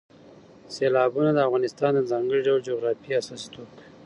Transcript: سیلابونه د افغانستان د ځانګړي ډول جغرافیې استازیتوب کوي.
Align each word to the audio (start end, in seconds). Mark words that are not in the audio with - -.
سیلابونه 0.75 1.29
د 1.33 1.39
افغانستان 1.47 1.91
د 1.95 2.01
ځانګړي 2.11 2.41
ډول 2.47 2.59
جغرافیې 2.69 3.19
استازیتوب 3.19 3.67
کوي. 3.77 3.87